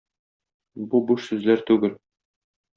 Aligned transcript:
Бу 0.87 1.03
буш 1.11 1.29
сүзләр 1.29 1.65
түгел. 1.71 1.97